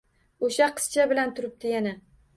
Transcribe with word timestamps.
O’sha 0.47 0.69
qizcha 0.79 1.05
bilan 1.13 1.37
turibdi 1.41 1.75
yana. 1.77 1.93